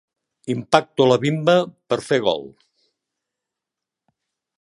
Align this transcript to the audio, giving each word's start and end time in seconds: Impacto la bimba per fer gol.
Impacto 0.51 1.05
la 1.09 1.17
bimba 1.25 1.55
per 1.93 1.99
fer 2.07 2.19
gol. 2.29 2.41